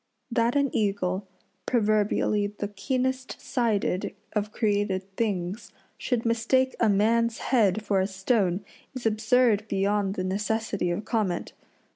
That 0.31 0.55
an 0.55 0.75
eagle, 0.75 1.27
proverbially 1.67 2.47
the 2.57 2.69
keenest 2.69 3.39
sighted 3.39 4.15
of 4.33 4.51
created 4.51 5.15
things, 5.15 5.71
should 5.95 6.25
mistake 6.25 6.75
a 6.79 6.89
man's 6.89 7.37
head 7.37 7.83
for 7.83 7.99
a 7.99 8.07
stone 8.07 8.65
is 8.95 9.05
absurd 9.05 9.67
beyond 9.67 10.15
the 10.15 10.23
necessity 10.23 10.89
of 10.89 11.05
comment. 11.05 11.53